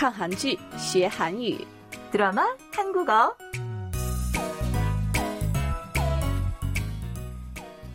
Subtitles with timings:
[0.00, 1.66] 看韩剧学韩语，
[2.10, 3.34] 드라마 한국어.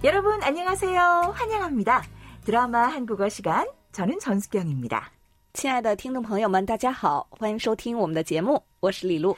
[0.03, 1.33] 여러분 안녕하세요.
[1.35, 2.03] 환영합니다.
[2.43, 3.67] 드라마 한국어 시간.
[3.91, 5.11] 저는 전수경입니다.
[5.53, 9.37] 亲爱的听众朋友们，大家好，欢迎收听我们的节目，我是李璐。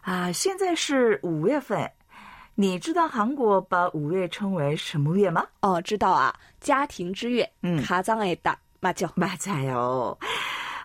[0.00, 1.88] 啊，现在是五月份，
[2.54, 5.46] 你知道韩国把五月称为什么月吗？
[5.60, 10.16] 哦，知道啊，家庭之月，嗯卡藏诶达马叫 맞아요.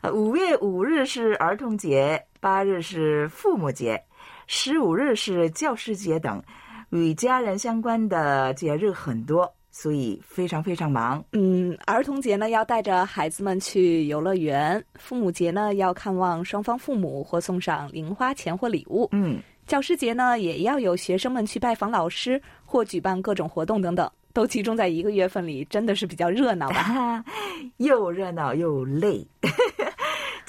[0.02, 4.02] 呃五月五日是儿童节，八日是父母节，
[4.46, 6.42] 十五日是教师节等，
[6.88, 11.22] 与家人相关的节日很多，所以非常非常忙。
[11.32, 26.82] 嗯，儿童节呢要带着孩子们去游乐园，父母节呢要看望双方父母或送上零花钱或礼物，嗯，教师节呢也要有学生们去拜访老师或举办各种活动等等，都集中在一个月份里，真的是比较热闹吧。
[26.82, 27.24] 哈，
[27.76, 29.26] 又热闹又累。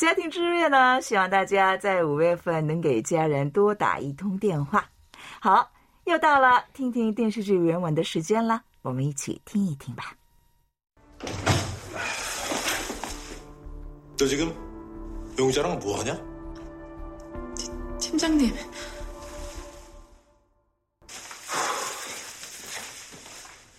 [0.00, 4.89] 家庭之月呢，希望大家在五月份能给家人多打一通电话。
[5.41, 5.70] 好，
[6.05, 10.14] 又到了听听电视剧原文的时间了，我们一起听一听吧。
[14.19, 14.55] 너 지금
[15.39, 16.19] 용자랑 뭐하냐?
[17.98, 18.55] 팀장님,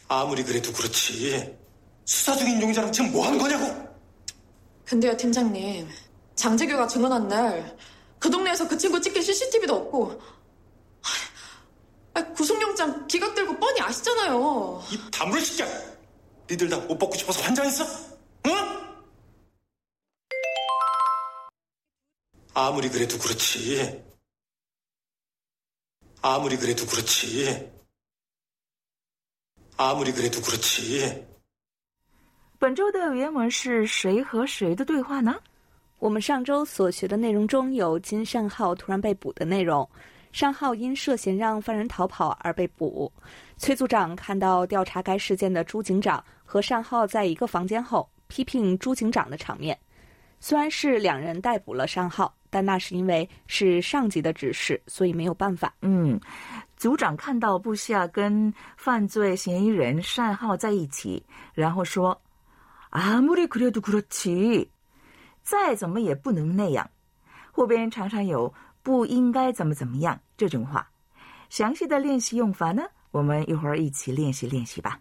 [0.07, 1.57] 아무리 그래도 그렇지
[2.05, 3.87] 수사 중인 용자랑 지금 뭐하는 거냐고
[4.85, 5.87] 근데요, 팀장님.
[6.35, 7.77] 장재규가 증언한 날,
[8.19, 10.21] 그 동네에서 그 친구 찍힌 CCTV도 없고,
[12.13, 14.83] 아, 구속영장 기각들고 뻔히 아시잖아요.
[14.91, 15.65] 이 다물어 시켜
[16.49, 17.85] 니들 다 옷 벗고 싶어서 환장했어?
[18.47, 18.51] 응?
[22.53, 24.03] 아무리 그래도 그렇지
[26.21, 27.71] 아무리 그래도 그렇지
[29.77, 31.27] 아무리 그래도 그렇지
[32.59, 35.39] 本周的原文是谁和谁的对话呢？
[36.01, 39.89] 我们上周所学的内容中有金善浩突然被捕的内容，
[40.31, 43.11] 善浩因涉嫌让犯人逃跑而被捕。
[43.57, 49.77] 崔组长看到调查该事件的朱警长和善浩在一个房间后，批评朱警长的场面。
[50.39, 55.73] 虽然是两人逮捕了善浩，但那是因为是上级的指示，所以没有办法。
[55.81, 56.19] 嗯，
[56.75, 61.25] 组长看到部下跟犯罪嫌疑人单浩在一起，
[61.55, 62.15] 然后说：“
[62.91, 64.67] 아무리그래도그렇지，
[65.43, 66.89] 再怎么也不能那样。”
[67.51, 68.53] 后边常常有“
[68.83, 70.91] 不应该怎么怎么样”这种话。
[71.49, 74.99] 详细的练习用法呢，我们一会儿一起练习练习吧。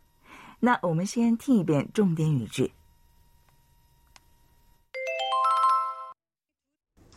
[0.60, 2.72] 那我们先听一遍重点语句。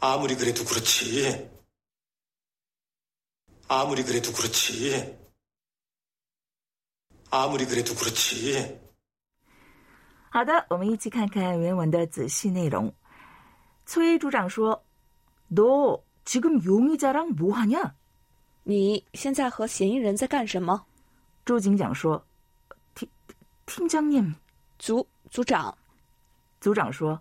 [0.02, 1.50] 아무리 그래도 그렇지.
[3.68, 5.18] 아무리 그래도 그렇지.
[7.30, 8.80] 아무리 그래도 그렇지.
[10.31, 12.94] 好的，我们一起看看原文的仔细内容。
[13.85, 14.84] 崔组长说：“
[15.50, 17.94] 너 지금 용의자랑 뭐 하냐？”
[18.63, 20.85] 你现在和嫌疑人在干什么？
[21.44, 22.22] 朱警长说：“
[23.66, 24.35] 팀팀장님。”
[24.80, 25.78] 组组长，
[26.62, 27.19] 组长说：“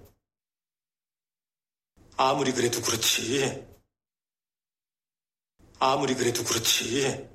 [2.16, 3.64] 아무리 그래도 그렇지.
[5.78, 7.28] 아무리 그래도 그렇지.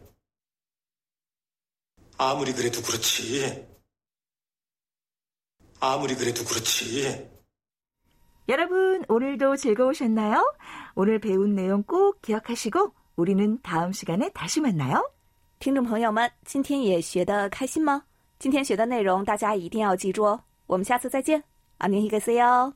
[2.17, 3.67] 아무리 그래도 그렇지.
[5.79, 7.29] 아무리 그래도 그렇지.
[8.49, 10.53] 여러분, 오늘도 즐거우셨나요?
[10.95, 15.09] 오늘 배운 내용 꼭 기억하시고 우리는 다음 시간에 다시 만나요.
[15.65, 18.03] 听众朋友们，今天也学得开心吗？
[18.39, 20.41] 今天学的内容大家一定要记住哦。
[20.67, 21.43] 我们下次再见，
[21.77, 22.73] 안녕히계세요。